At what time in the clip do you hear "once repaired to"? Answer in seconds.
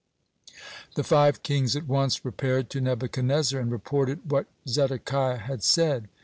1.87-2.81